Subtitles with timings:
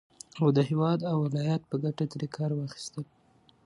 [0.41, 3.03] او د هېواد او ولايت په گټه ترې كار واخيستل